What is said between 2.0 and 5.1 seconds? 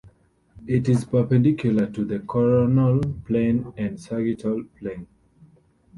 the coronal plane and sagittal plane.